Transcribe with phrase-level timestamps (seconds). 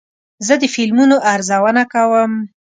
[0.47, 2.31] زه د فلمونو ارزونه کوم.